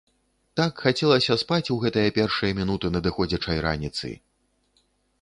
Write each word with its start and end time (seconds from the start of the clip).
Так 0.59 0.79
хацелася 0.85 1.33
спаць 1.43 1.71
у 1.77 1.77
гэтыя 1.85 2.15
першыя 2.17 2.51
мінуты 2.63 2.93
надыходзячай 2.99 3.57
раніцы! 3.71 4.09